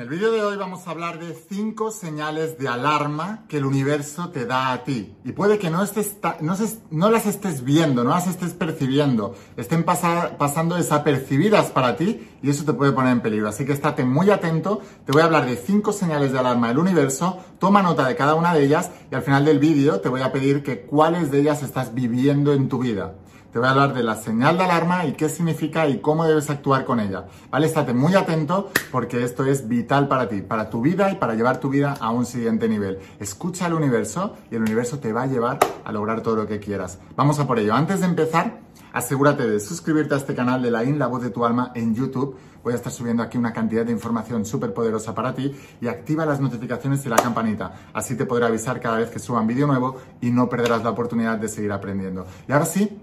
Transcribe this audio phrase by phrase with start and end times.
[0.00, 3.66] En el vídeo de hoy vamos a hablar de 5 señales de alarma que el
[3.66, 5.14] universo te da a ti.
[5.26, 10.76] Y puede que no, estés, no, las estés viendo, no las estés percibiendo, estén pasando
[10.76, 13.50] desapercibidas para ti y eso te puede poner en peligro.
[13.50, 16.78] Así que estate muy atento, te voy a hablar de 5 señales de alarma del
[16.78, 20.22] universo, toma nota de cada una de ellas y al final del vídeo te voy
[20.22, 23.16] a pedir que cuáles de ellas estás viviendo en tu vida
[23.52, 26.50] te voy a hablar de la señal de alarma y qué significa y cómo debes
[26.50, 27.26] actuar con ella.
[27.50, 27.66] ¿Vale?
[27.66, 31.58] Estate muy atento porque esto es vital para ti, para tu vida y para llevar
[31.58, 33.00] tu vida a un siguiente nivel.
[33.18, 36.60] Escucha al universo y el universo te va a llevar a lograr todo lo que
[36.60, 36.98] quieras.
[37.16, 37.74] Vamos a por ello.
[37.74, 38.60] Antes de empezar,
[38.92, 41.92] asegúrate de suscribirte a este canal de la IN, la voz de tu alma, en
[41.92, 42.36] YouTube.
[42.62, 46.24] Voy a estar subiendo aquí una cantidad de información súper poderosa para ti y activa
[46.24, 47.72] las notificaciones y la campanita.
[47.94, 50.90] Así te podré avisar cada vez que suba un vídeo nuevo y no perderás la
[50.90, 52.26] oportunidad de seguir aprendiendo.
[52.46, 53.00] Y ahora sí,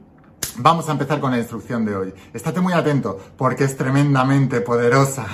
[0.57, 2.13] Vamos a empezar con la instrucción de hoy.
[2.33, 5.27] Estate muy atento porque es tremendamente poderosa.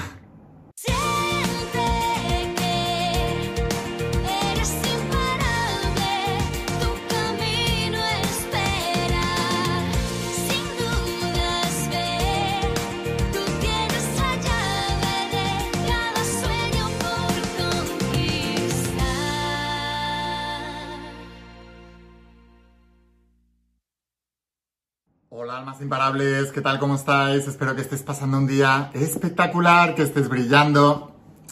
[25.84, 26.80] Imparables, ¿qué tal?
[26.80, 27.48] ¿Cómo estáis?
[27.48, 31.12] Espero que estés pasando un día espectacular, que estés brillando,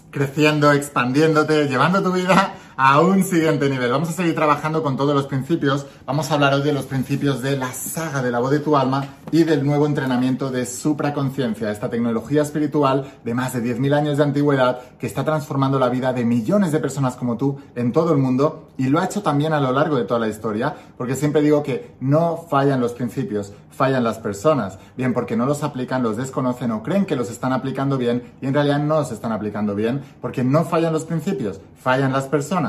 [0.10, 3.92] creciendo, expandiéndote, llevando tu vida a un siguiente nivel.
[3.92, 5.86] Vamos a seguir trabajando con todos los principios.
[6.06, 8.76] Vamos a hablar hoy de los principios de la saga de la voz de tu
[8.78, 14.18] alma y del nuevo entrenamiento de supraconciencia, esta tecnología espiritual de más de 10.000 años
[14.18, 18.12] de antigüedad que está transformando la vida de millones de personas como tú en todo
[18.12, 21.16] el mundo y lo ha hecho también a lo largo de toda la historia, porque
[21.16, 26.04] siempre digo que no fallan los principios, fallan las personas, bien porque no los aplican,
[26.04, 29.32] los desconocen o creen que los están aplicando bien y en realidad no los están
[29.32, 32.61] aplicando bien, porque no fallan los principios, fallan las personas.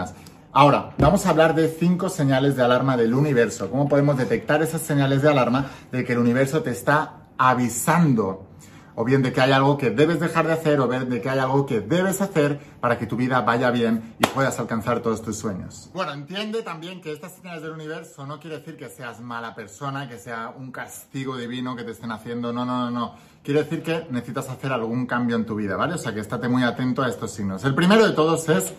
[0.55, 3.71] Ahora, vamos a hablar de cinco señales de alarma del universo.
[3.71, 8.49] ¿Cómo podemos detectar esas señales de alarma de que el universo te está avisando?
[8.95, 11.31] O bien de que hay algo que debes dejar de hacer, o bien de que
[11.31, 15.23] hay algo que debes hacer para que tu vida vaya bien y puedas alcanzar todos
[15.23, 15.89] tus sueños.
[15.95, 20.07] Bueno, entiende también que estas señales del universo no quiere decir que seas mala persona,
[20.07, 22.53] que sea un castigo divino que te estén haciendo.
[22.53, 23.15] No, no, no, no.
[23.43, 25.95] Quiere decir que necesitas hacer algún cambio en tu vida, ¿vale?
[25.95, 27.65] O sea que estate muy atento a estos signos.
[27.65, 28.75] El primero de todos es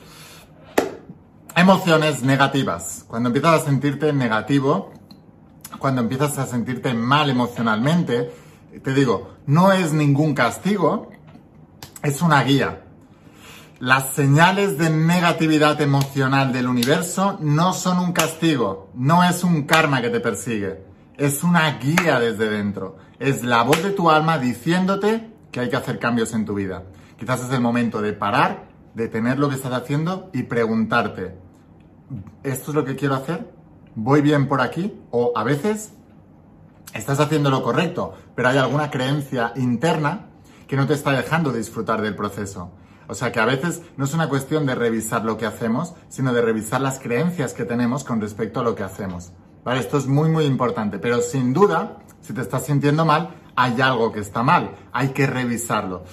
[1.55, 3.05] Emociones negativas.
[3.07, 4.91] Cuando empiezas a sentirte negativo,
[5.77, 8.33] cuando empiezas a sentirte mal emocionalmente,
[8.83, 11.11] te digo, no es ningún castigo,
[12.01, 12.81] es una guía.
[13.79, 20.01] Las señales de negatividad emocional del universo no son un castigo, no es un karma
[20.01, 20.83] que te persigue,
[21.17, 22.97] es una guía desde dentro.
[23.19, 26.83] Es la voz de tu alma diciéndote que hay que hacer cambios en tu vida.
[27.19, 31.42] Quizás es el momento de parar, detener lo que estás haciendo y preguntarte,
[32.43, 33.51] ¿esto es lo que quiero hacer?
[33.95, 34.99] ¿Voy bien por aquí?
[35.11, 35.93] O a veces
[36.93, 40.27] estás haciendo lo correcto, pero hay alguna creencia interna
[40.67, 42.71] que no te está dejando disfrutar del proceso.
[43.07, 46.33] O sea que a veces no es una cuestión de revisar lo que hacemos, sino
[46.33, 49.33] de revisar las creencias que tenemos con respecto a lo que hacemos.
[49.65, 54.11] Esto es muy muy importante, pero sin duda, si te estás sintiendo mal, hay algo
[54.11, 56.03] que está mal, hay que revisarlo.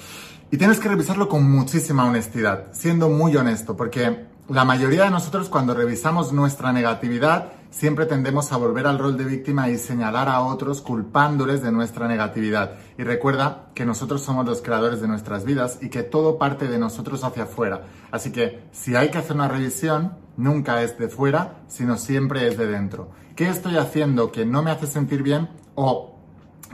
[0.50, 5.48] Y tienes que revisarlo con muchísima honestidad, siendo muy honesto, porque la mayoría de nosotros
[5.48, 10.40] cuando revisamos nuestra negatividad siempre tendemos a volver al rol de víctima y señalar a
[10.40, 12.72] otros culpándoles de nuestra negatividad.
[12.98, 16.78] Y recuerda que nosotros somos los creadores de nuestras vidas y que todo parte de
[16.78, 17.82] nosotros hacia afuera.
[18.10, 22.58] Así que si hay que hacer una revisión, nunca es de fuera, sino siempre es
[22.58, 23.10] de dentro.
[23.36, 25.48] ¿Qué estoy haciendo que no me hace sentir bien?
[25.76, 26.19] O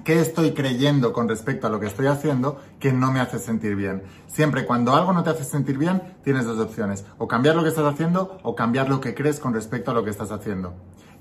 [0.05, 3.77] qué estoy creyendo con respecto a lo que estoy haciendo que no me hace sentir
[3.77, 4.03] bien.
[4.27, 7.71] Siempre cuando algo no te hace sentir bien, tienes dos opciones, o cambiar lo que
[7.71, 10.75] estás haciendo o cambiar lo que crees con respecto a lo que estás haciendo.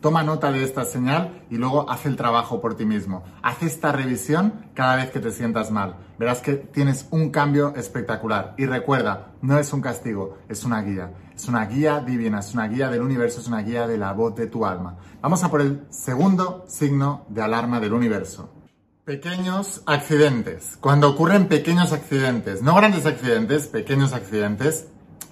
[0.05, 3.23] Toma nota de esta señal y luego haz el trabajo por ti mismo.
[3.41, 5.95] Haz esta revisión cada vez que te sientas mal.
[6.19, 8.53] Verás que tienes un cambio espectacular.
[8.57, 11.11] Y recuerda, no es un castigo, es una guía.
[11.35, 14.35] Es una guía divina, es una guía del universo, es una guía de la voz
[14.35, 14.97] de tu alma.
[15.21, 18.51] Vamos a por el segundo signo de alarma del universo.
[19.05, 20.79] Pequeños accidentes.
[20.81, 24.87] Cuando ocurren pequeños accidentes, no grandes accidentes, pequeños accidentes,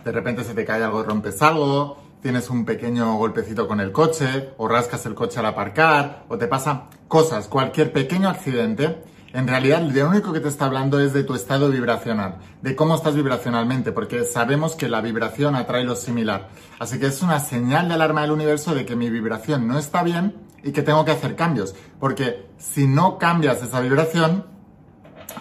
[0.05, 4.51] de repente se te cae algo, rompes algo, tienes un pequeño golpecito con el coche,
[4.57, 9.01] o rascas el coche al aparcar, o te pasan cosas, cualquier pequeño accidente,
[9.33, 12.93] en realidad lo único que te está hablando es de tu estado vibracional, de cómo
[12.93, 16.49] estás vibracionalmente, porque sabemos que la vibración atrae lo similar.
[16.77, 20.03] Así que es una señal de alarma del universo de que mi vibración no está
[20.03, 21.75] bien y que tengo que hacer cambios.
[21.99, 24.45] Porque si no cambias esa vibración,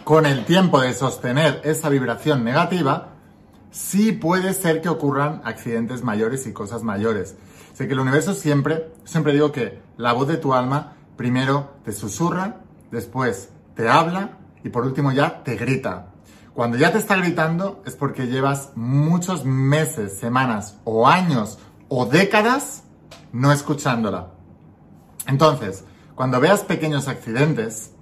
[0.05, 3.11] con el tiempo de sostener esa vibración negativa,
[3.71, 7.37] sí puede ser que ocurran accidentes mayores y cosas mayores.
[7.73, 11.93] Sé que el universo siempre, siempre digo que la voz de tu alma primero te
[11.93, 16.09] susurra, después te habla y por último ya te grita.
[16.55, 21.59] Cuando ya te está gritando es porque llevas muchos meses, semanas o años
[21.89, 22.85] o décadas
[23.33, 24.32] no escuchándola.
[25.27, 25.85] Entonces,
[26.15, 27.93] cuando veas pequeños accidentes,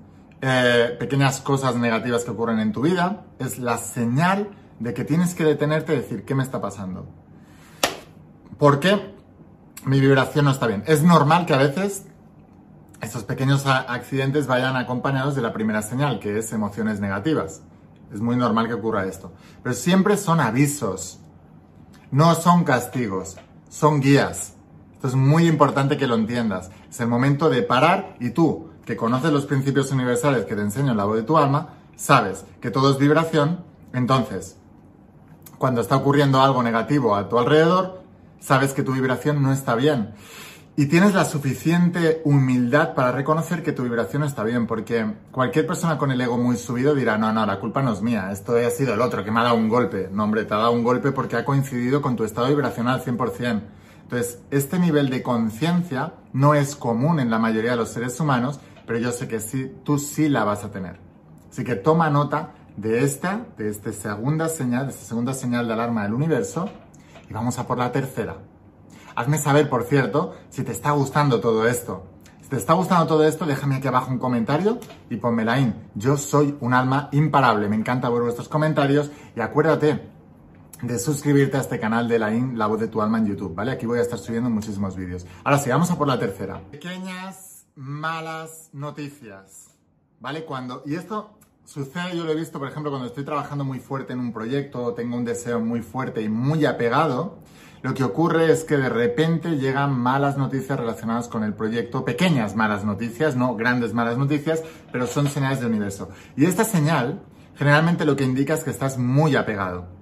[0.40, 5.34] eh, pequeñas cosas negativas que ocurren en tu vida, es la señal de que tienes
[5.34, 7.06] que detenerte y decir, ¿qué me está pasando?
[8.58, 9.14] ¿Por qué
[9.84, 10.82] mi vibración no está bien?
[10.86, 12.06] Es normal que a veces
[13.00, 17.62] estos pequeños accidentes vayan acompañados de la primera señal, que es emociones negativas.
[18.12, 19.32] Es muy normal que ocurra esto.
[19.62, 21.20] Pero siempre son avisos,
[22.10, 23.36] no son castigos,
[23.68, 24.54] son guías.
[25.00, 26.70] Esto es muy importante que lo entiendas.
[26.90, 30.90] Es el momento de parar y tú, que conoces los principios universales que te enseño
[30.90, 33.64] en la voz de tu alma, sabes que todo es vibración,
[33.94, 34.58] entonces,
[35.56, 38.02] cuando está ocurriendo algo negativo a tu alrededor,
[38.40, 40.10] sabes que tu vibración no está bien.
[40.76, 45.96] Y tienes la suficiente humildad para reconocer que tu vibración está bien, porque cualquier persona
[45.96, 48.68] con el ego muy subido dirá, no, no, la culpa no es mía, esto ha
[48.68, 50.10] sido el otro que me ha dado un golpe.
[50.12, 53.62] No, hombre, te ha dado un golpe porque ha coincidido con tu estado vibracional 100%.
[54.10, 58.60] Entonces, este nivel de conciencia no es común en la mayoría de los seres humanos
[58.90, 60.98] pero yo sé que sí, tú sí la vas a tener.
[61.48, 65.74] Así que toma nota de esta, de esta segunda señal, de esta segunda señal de
[65.74, 66.68] alarma del universo
[67.28, 68.38] y vamos a por la tercera.
[69.14, 72.04] Hazme saber, por cierto, si te está gustando todo esto.
[72.42, 75.72] Si te está gustando todo esto, déjame aquí abajo un comentario y ponmela in.
[75.94, 77.68] Yo soy un alma imparable.
[77.68, 80.04] Me encanta ver vuestros comentarios y acuérdate
[80.82, 83.54] de suscribirte a este canal de la IN, la voz de tu alma en YouTube,
[83.54, 83.72] ¿vale?
[83.72, 85.26] Aquí voy a estar subiendo muchísimos vídeos.
[85.44, 86.60] Ahora sí, vamos a por la tercera.
[86.70, 89.68] Pequeñas malas noticias,
[90.20, 90.44] ¿vale?
[90.44, 94.12] Cuando, y esto sucede, yo lo he visto, por ejemplo, cuando estoy trabajando muy fuerte
[94.12, 97.38] en un proyecto, tengo un deseo muy fuerte y muy apegado,
[97.82, 102.54] lo que ocurre es que de repente llegan malas noticias relacionadas con el proyecto, pequeñas
[102.54, 104.62] malas noticias, no grandes malas noticias,
[104.92, 106.10] pero son señales de universo.
[106.36, 107.22] Y esta señal
[107.56, 109.99] generalmente lo que indica es que estás muy apegado.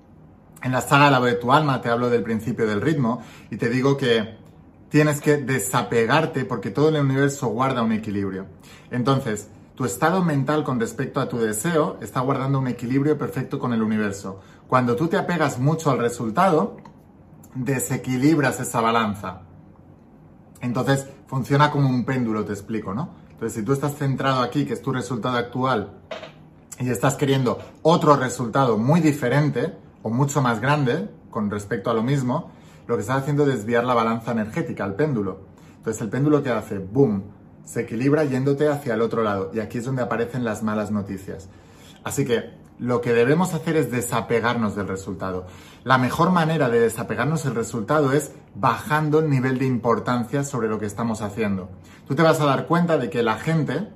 [0.63, 3.57] En la saga La voz de tu alma te hablo del principio del ritmo y
[3.57, 4.37] te digo que
[4.89, 8.47] tienes que desapegarte porque todo el universo guarda un equilibrio.
[8.91, 13.73] Entonces, tu estado mental con respecto a tu deseo está guardando un equilibrio perfecto con
[13.73, 14.41] el universo.
[14.67, 16.79] Cuando tú te apegas mucho al resultado,
[17.55, 19.43] desequilibras esa balanza.
[20.61, 23.11] Entonces, funciona como un péndulo, te explico, ¿no?
[23.31, 25.93] Entonces, si tú estás centrado aquí, que es tu resultado actual,
[26.81, 32.03] y estás queriendo otro resultado muy diferente o mucho más grande con respecto a lo
[32.03, 32.51] mismo,
[32.87, 35.41] lo que está haciendo es desviar la balanza energética, el péndulo.
[35.77, 37.25] Entonces el péndulo que hace, boom,
[37.65, 41.49] se equilibra yéndote hacia el otro lado y aquí es donde aparecen las malas noticias.
[42.03, 45.47] Así que lo que debemos hacer es desapegarnos del resultado.
[45.85, 50.79] La mejor manera de desapegarnos del resultado es bajando el nivel de importancia sobre lo
[50.79, 51.69] que estamos haciendo.
[52.07, 53.89] Tú te vas a dar cuenta de que la gente,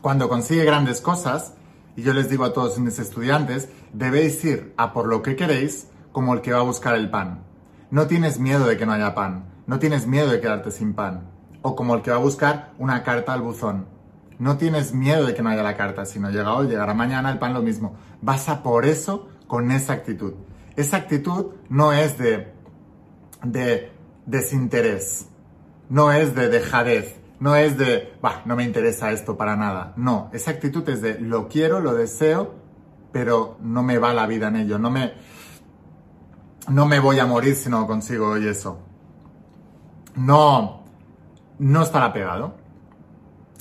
[0.00, 1.54] cuando consigue grandes cosas,
[1.98, 5.88] y yo les digo a todos mis estudiantes, debéis ir a por lo que queréis
[6.12, 7.42] como el que va a buscar el pan.
[7.90, 11.28] No tienes miedo de que no haya pan, no tienes miedo de quedarte sin pan.
[11.60, 13.86] O como el que va a buscar una carta al buzón.
[14.38, 17.32] No tienes miedo de que no haya la carta, si no llega hoy, llegará mañana,
[17.32, 17.96] el pan lo mismo.
[18.22, 20.34] Vas a por eso con esa actitud.
[20.76, 22.54] Esa actitud no es de,
[23.42, 23.90] de
[24.24, 25.26] desinterés,
[25.88, 29.92] no es de dejadez, no es de, bah, no me interesa esto para nada.
[29.96, 32.54] No, esa actitud es de lo quiero, lo deseo,
[33.12, 35.12] pero no me va la vida en ello, no me,
[36.68, 38.80] no me voy a morir si no consigo hoy eso.
[40.16, 40.84] No,
[41.58, 42.56] no estar apegado.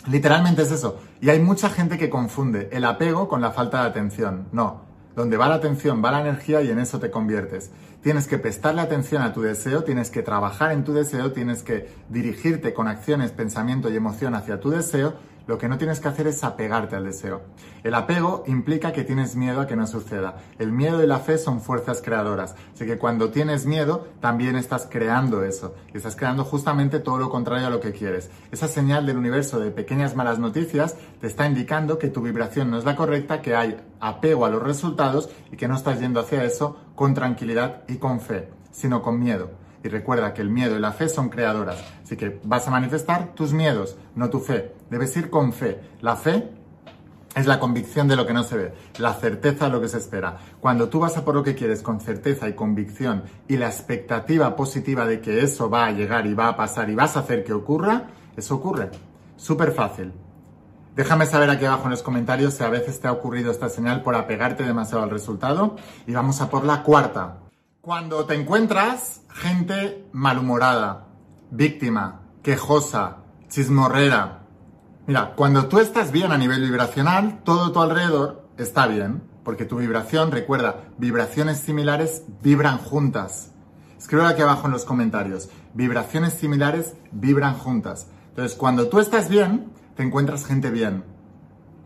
[0.08, 1.00] Literalmente es eso.
[1.22, 4.48] Y hay mucha gente que confunde el apego con la falta de atención.
[4.52, 4.87] No,
[5.18, 7.72] donde va la atención va la energía y en eso te conviertes.
[8.04, 11.90] Tienes que prestarle atención a tu deseo, tienes que trabajar en tu deseo, tienes que
[12.08, 15.16] dirigirte con acciones, pensamiento y emoción hacia tu deseo
[15.48, 17.42] lo que no tienes que hacer es apegarte al deseo.
[17.84, 20.38] El apego implica que tienes miedo a que no suceda.
[20.60, 22.56] El miedo y la fe son fuerzas creadoras.
[22.74, 25.74] Así que cuando tienes miedo, también estás creando eso.
[25.94, 28.30] Y estás creando justamente todo lo contrario a lo que quieres.
[28.52, 32.78] Esa señal del universo de pequeñas malas noticias te está indicando que tu vibración no
[32.78, 36.44] es la correcta, que hay apego a los resultados y que no estás yendo hacia
[36.44, 39.67] eso con tranquilidad y con fe, sino con miedo.
[39.84, 41.84] Y recuerda que el miedo y la fe son creadoras.
[42.04, 44.74] Así que vas a manifestar tus miedos, no tu fe.
[44.90, 45.80] Debes ir con fe.
[46.02, 46.50] La fe
[47.38, 49.98] es la convicción de lo que no se ve, la certeza de lo que se
[49.98, 50.38] espera.
[50.60, 54.56] Cuando tú vas a por lo que quieres con certeza y convicción y la expectativa
[54.56, 57.44] positiva de que eso va a llegar y va a pasar y vas a hacer
[57.44, 58.90] que ocurra, eso ocurre.
[59.36, 60.14] Súper fácil.
[60.96, 64.02] Déjame saber aquí abajo en los comentarios si a veces te ha ocurrido esta señal
[64.02, 65.76] por apegarte demasiado al resultado.
[66.08, 67.47] Y vamos a por la cuarta.
[67.88, 71.08] Cuando te encuentras gente malhumorada,
[71.52, 74.42] víctima, quejosa, chismorrera.
[75.06, 79.78] Mira, cuando tú estás bien a nivel vibracional, todo tu alrededor está bien, porque tu
[79.78, 83.54] vibración, recuerda, vibraciones similares vibran juntas.
[83.98, 85.48] Escribe aquí abajo en los comentarios.
[85.74, 88.10] Vibraciones similares vibran juntas.
[88.32, 91.06] Entonces, cuando tú estás bien, te encuentras gente bien.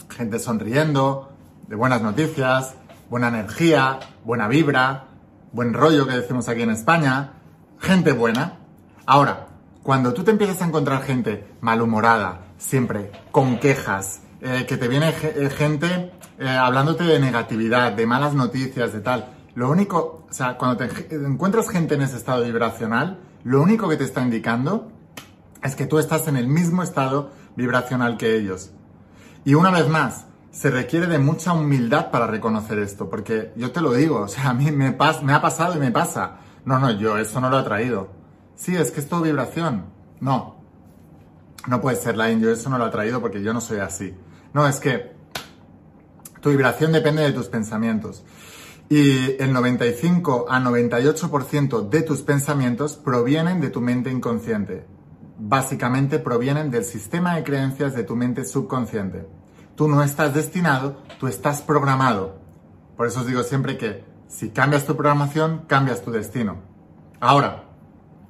[0.10, 1.32] Gente sonriendo,
[1.68, 2.74] de buenas noticias,
[3.08, 5.11] buena energía, buena vibra,
[5.52, 7.34] buen rollo que decimos aquí en España.
[7.80, 8.60] Gente buena.
[9.06, 9.48] Ahora,
[9.84, 15.10] cuando tú te empiezas a encontrar gente malhumorada, siempre con quejas, eh, que te viene
[15.10, 20.58] eh, gente eh, hablándote de negatividad, de malas noticias, de tal, lo único, o sea,
[20.58, 24.92] cuando te encuentras gente en ese estado vibracional, lo único que te está indicando
[25.62, 28.72] es que tú estás en el mismo estado vibracional que ellos.
[29.44, 33.82] Y una vez más, se requiere de mucha humildad para reconocer esto, porque yo te
[33.82, 36.40] lo digo, o sea, a mí me, ha pasado y me pasa.
[36.66, 38.10] No, no, yo eso no lo he traído.
[38.56, 39.86] Sí, es que es todo vibración.
[40.20, 40.58] No,
[41.68, 44.14] no puede ser, Line, yo eso no lo he traído porque yo no soy así.
[44.54, 45.14] No, es que
[46.42, 48.24] tu vibración depende de tus pensamientos.
[48.90, 54.86] Y el 95 a 98% de tus pensamientos provienen de tu mente inconsciente.
[55.40, 59.26] Básicamente provienen del sistema de creencias de tu mente subconsciente.
[59.82, 62.38] Tú no estás destinado, tú estás programado.
[62.96, 66.58] Por eso os digo siempre que si cambias tu programación, cambias tu destino.
[67.20, 67.64] Ahora,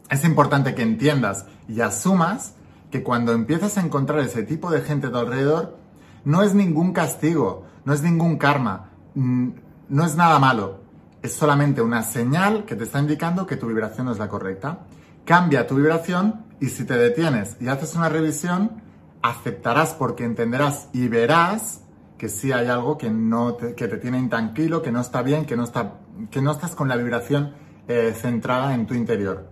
[0.09, 2.53] es importante que entiendas y asumas
[2.89, 5.77] que cuando empiezas a encontrar ese tipo de gente a tu alrededor,
[6.23, 9.49] no es ningún castigo, no es ningún karma, mm,
[9.89, 10.79] no es nada malo.
[11.21, 14.85] Es solamente una señal que te está indicando que tu vibración no es la correcta.
[15.25, 18.81] Cambia tu vibración y si te detienes y haces una revisión,
[19.21, 21.81] aceptarás porque entenderás y verás
[22.17, 25.45] que sí hay algo que, no te, que te tiene intranquilo, que no está bien,
[25.45, 25.95] que no, está,
[26.29, 27.53] que no estás con la vibración
[27.87, 29.49] eh, centrada en tu interior.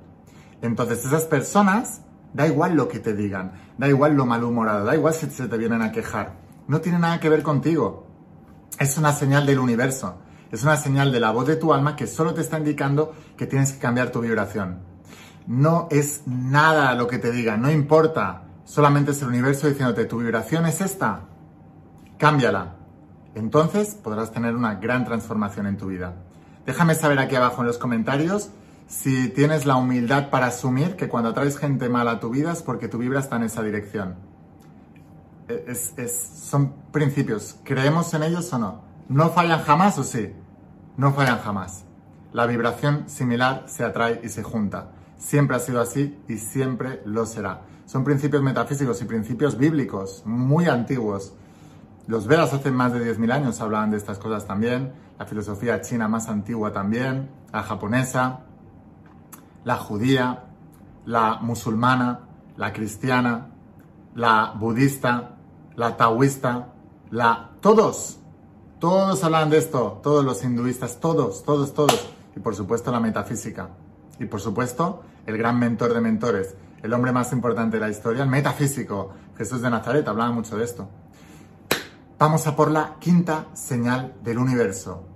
[0.62, 2.02] Entonces esas personas,
[2.34, 5.58] da igual lo que te digan, da igual lo malhumorado, da igual si se te
[5.58, 6.34] vienen a quejar,
[6.68, 8.08] no tiene nada que ver contigo.
[8.78, 10.20] Es una señal del universo.
[10.52, 13.46] Es una señal de la voz de tu alma que solo te está indicando que
[13.46, 14.80] tienes que cambiar tu vibración.
[15.48, 18.44] No es nada lo que te diga, no importa.
[18.70, 21.22] Solamente es el universo diciéndote, tu vibración es esta.
[22.20, 22.76] Cámbiala.
[23.34, 26.14] Entonces podrás tener una gran transformación en tu vida.
[26.68, 28.52] Déjame saber aquí abajo en los comentarios
[28.86, 32.62] si tienes la humildad para asumir que cuando traes gente mala a tu vida es
[32.62, 34.18] porque tu vibra está en esa dirección.
[36.46, 37.56] son principios.
[37.64, 38.82] ¿Creemos en ellos o no?
[39.08, 40.32] ¿No fallan jamás o sí?
[40.96, 41.86] No fallan jamás.
[42.34, 44.92] La vibración similar se atrae y se junta.
[45.18, 47.62] Siempre ha sido así y siempre lo será.
[47.90, 51.34] Son principios metafísicos y principios bíblicos muy antiguos.
[52.06, 54.94] Los Vedas hace más de 10.000 años hablaban de estas cosas también.
[55.18, 57.32] La filosofía china más antigua también.
[57.52, 58.42] La japonesa,
[59.64, 60.44] la judía,
[61.08, 62.20] la musulmana,
[62.58, 63.48] la cristiana,
[64.14, 65.38] la budista,
[65.76, 66.68] la taoísta,
[67.10, 67.50] la...
[67.60, 68.20] Todos
[68.78, 72.14] todos hablan de esto, todos los hinduistas, todos, todos, todos.
[72.36, 73.72] Y por supuesto la metafísica.
[74.20, 78.24] Y por supuesto el gran mentor de mentores, el hombre más importante de la historia,
[78.24, 80.90] el metafísico, Jesús de Nazaret, hablaba mucho de esto.
[82.18, 85.08] Vamos a por la quinta señal del universo.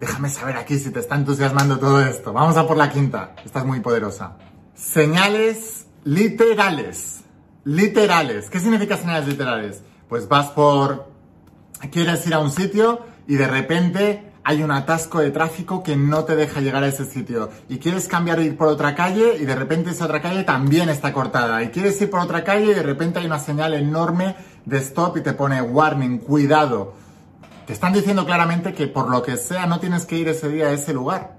[0.00, 2.32] Déjame saber aquí si te está entusiasmando todo esto.
[2.32, 3.34] Vamos a por la quinta.
[3.44, 4.36] Estás muy poderosa.
[4.74, 7.22] Señales literales.
[7.64, 8.50] Literales.
[8.50, 9.82] ¿Qué significa señales literales?
[10.08, 11.16] Pues vas por
[11.90, 16.22] quieres ir a un sitio y de repente hay un atasco de tráfico que no
[16.22, 17.50] te deja llegar a ese sitio.
[17.68, 20.88] Y quieres cambiar de ir por otra calle y de repente esa otra calle también
[20.88, 21.64] está cortada.
[21.64, 25.16] Y quieres ir por otra calle y de repente hay una señal enorme de stop
[25.16, 26.94] y te pone warning, cuidado.
[27.66, 30.66] Te están diciendo claramente que por lo que sea no tienes que ir ese día
[30.66, 31.38] a ese lugar.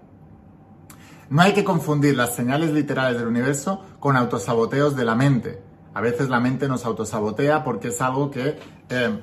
[1.29, 5.61] No hay que confundir las señales literales del universo con autosaboteos de la mente.
[5.93, 8.59] A veces la mente nos autosabotea porque es algo que...
[8.89, 9.17] Eh,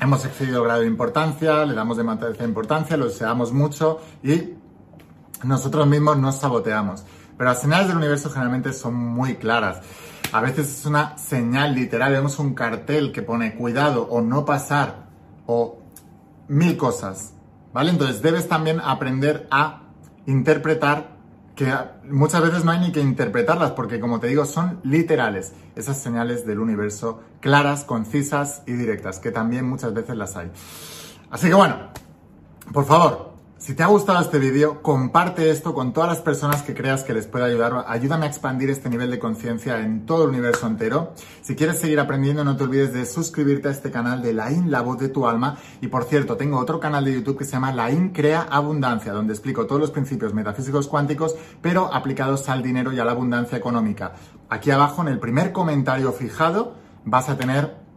[0.00, 4.54] hemos excedido grado de importancia, le damos demasiada importancia, lo deseamos mucho y
[5.44, 7.04] nosotros mismos nos saboteamos.
[7.36, 9.80] Pero las señales del universo generalmente son muy claras.
[10.32, 15.06] A veces es una señal literal, vemos un cartel que pone cuidado o no pasar
[15.46, 15.78] o
[16.48, 17.32] mil cosas,
[17.72, 17.90] ¿vale?
[17.90, 19.82] Entonces debes también aprender a
[20.26, 21.17] interpretar
[21.58, 21.74] que
[22.04, 26.46] muchas veces no hay ni que interpretarlas porque como te digo son literales, esas señales
[26.46, 30.52] del universo claras, concisas y directas, que también muchas veces las hay.
[31.30, 31.74] Así que bueno,
[32.72, 33.27] por favor,
[33.58, 37.12] Si te ha gustado este vídeo, comparte esto con todas las personas que creas que
[37.12, 37.84] les puede ayudar.
[37.88, 41.12] Ayúdame a expandir este nivel de conciencia en todo el universo entero.
[41.42, 44.80] Si quieres seguir aprendiendo, no te olvides de suscribirte a este canal de Lain, la
[44.80, 45.58] voz de tu alma.
[45.80, 49.32] Y por cierto, tengo otro canal de YouTube que se llama Lain Crea Abundancia, donde
[49.32, 54.12] explico todos los principios metafísicos cuánticos, pero aplicados al dinero y a la abundancia económica.
[54.48, 56.74] Aquí abajo, en el primer comentario fijado,
[57.04, 57.87] vas a tener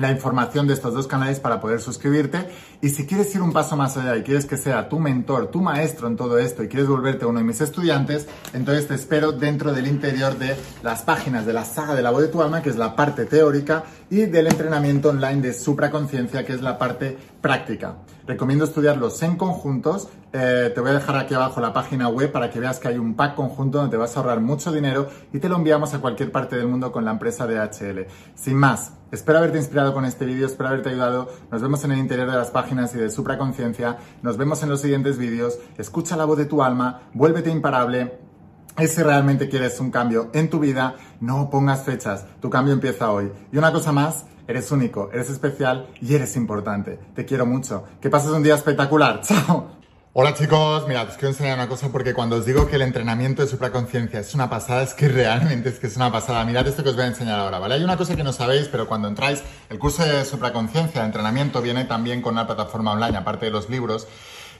[0.00, 2.48] la información de estos dos canales para poder suscribirte.
[2.80, 5.60] Y si quieres ir un paso más allá y quieres que sea tu mentor, tu
[5.60, 9.72] maestro en todo esto y quieres volverte uno de mis estudiantes, entonces te espero dentro
[9.72, 12.70] del interior de las páginas de la saga de la voz de tu alma, que
[12.70, 17.96] es la parte teórica, y del entrenamiento online de supraconciencia, que es la parte práctica.
[18.30, 20.08] Recomiendo estudiarlos en conjuntos.
[20.32, 22.96] Eh, te voy a dejar aquí abajo la página web para que veas que hay
[22.96, 25.98] un pack conjunto donde te vas a ahorrar mucho dinero y te lo enviamos a
[26.00, 28.06] cualquier parte del mundo con la empresa DHL.
[28.36, 31.28] Sin más, espero haberte inspirado con este vídeo, espero haberte ayudado.
[31.50, 33.98] Nos vemos en el interior de las páginas y de supraconciencia.
[34.22, 35.58] Nos vemos en los siguientes vídeos.
[35.76, 38.29] Escucha la voz de tu alma, vuélvete imparable.
[38.78, 42.24] Y si realmente quieres un cambio en tu vida, no pongas fechas.
[42.40, 43.30] Tu cambio empieza hoy.
[43.52, 46.98] Y una cosa más, Eres único, eres especial y eres importante.
[47.14, 47.84] Te quiero mucho.
[48.00, 49.20] Que pases un día espectacular.
[49.22, 49.76] ¡Chao!
[50.12, 53.42] Hola chicos, mirad, os quiero enseñar una cosa porque cuando os digo que el entrenamiento
[53.42, 56.44] de supraconciencia es una pasada, es que realmente es que es una pasada.
[56.44, 57.76] Mirad esto que os voy a enseñar ahora, ¿vale?
[57.76, 61.62] Hay una cosa que no sabéis, pero cuando entráis, el curso de supraconciencia, de entrenamiento,
[61.62, 64.08] viene también con una plataforma online, aparte de los libros.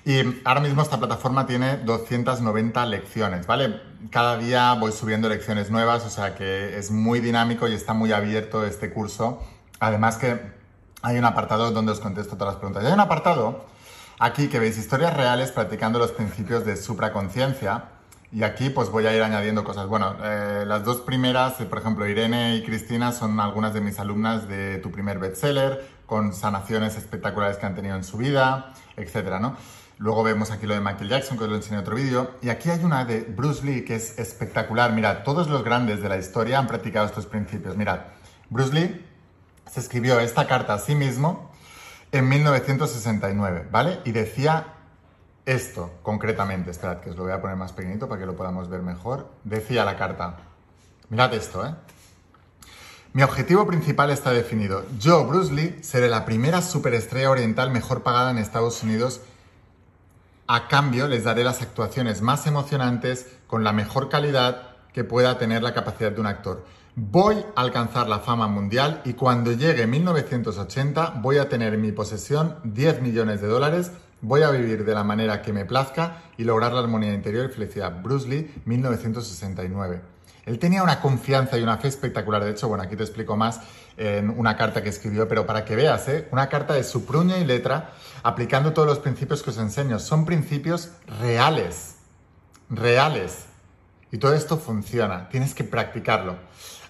[0.05, 3.81] Y ahora mismo esta plataforma tiene 290 lecciones, ¿vale?
[4.11, 8.13] Cada día voy subiendo lecciones nuevas, o sea que es muy dinámico y está muy
[8.13, 9.41] abierto este curso
[9.81, 10.39] Además que
[11.03, 12.85] hay un apartado donde os contesto todas las preguntas.
[12.85, 13.65] Y hay un apartado
[14.19, 17.85] aquí que veis historias reales practicando los principios de supraconciencia.
[18.31, 19.87] Y aquí pues voy a ir añadiendo cosas.
[19.89, 23.99] Bueno, eh, las dos primeras, eh, por ejemplo, Irene y Cristina son algunas de mis
[23.99, 29.41] alumnas de tu primer bestseller, con sanaciones espectaculares que han tenido en su vida, etcétera,
[29.41, 29.57] ¿no?
[30.01, 32.31] Luego vemos aquí lo de Michael Jackson, que os lo enseñé en otro vídeo.
[32.41, 34.95] Y aquí hay una de Bruce Lee que es espectacular.
[34.95, 37.77] Mirad, todos los grandes de la historia han practicado estos principios.
[37.77, 38.01] Mirad,
[38.49, 39.07] Bruce Lee
[39.71, 41.51] se escribió esta carta a sí mismo
[42.13, 44.01] en 1969, ¿vale?
[44.07, 44.69] Y decía
[45.45, 48.71] esto concretamente, esperad que os lo voy a poner más pequeñito para que lo podamos
[48.71, 49.31] ver mejor.
[49.45, 50.39] Decía la carta,
[51.11, 51.75] mirad esto, ¿eh?
[53.13, 54.83] Mi objetivo principal está definido.
[54.99, 59.21] Yo, Bruce Lee, seré la primera superestrella oriental mejor pagada en Estados Unidos.
[60.53, 65.63] A cambio, les daré las actuaciones más emocionantes con la mejor calidad que pueda tener
[65.63, 66.65] la capacidad de un actor.
[66.97, 71.93] Voy a alcanzar la fama mundial y cuando llegue 1980 voy a tener en mi
[71.93, 76.43] posesión 10 millones de dólares, voy a vivir de la manera que me plazca y
[76.43, 78.03] lograr la armonía interior y felicidad.
[78.03, 80.01] Bruce Lee, 1969.
[80.47, 82.45] Él tenía una confianza y una fe espectacular.
[82.45, 83.61] De hecho, bueno, aquí te explico más
[83.97, 86.29] en una carta que escribió, pero para que veas, ¿eh?
[86.31, 87.91] una carta de su puño y letra,
[88.23, 89.99] aplicando todos los principios que os enseño.
[89.99, 91.97] Son principios reales,
[92.71, 93.45] reales.
[94.13, 96.37] Y todo esto funciona, tienes que practicarlo.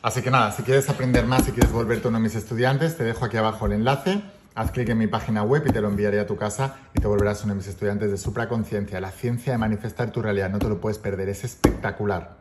[0.02, 3.04] Así que nada, si quieres aprender más, si quieres volverte uno de mis estudiantes, te
[3.04, 4.22] dejo aquí abajo el enlace.
[4.54, 7.06] Haz clic en mi página web y te lo enviaré a tu casa y te
[7.06, 10.50] volverás uno de mis estudiantes de supraconciencia, la ciencia de manifestar tu realidad.
[10.50, 12.39] No te lo puedes perder, es espectacular.